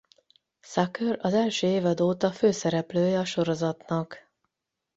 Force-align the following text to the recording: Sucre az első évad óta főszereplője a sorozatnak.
Sucre 0.61 1.17
az 1.19 1.33
első 1.33 1.67
évad 1.67 2.01
óta 2.01 2.31
főszereplője 2.31 3.19
a 3.19 3.25
sorozatnak. 3.25 4.29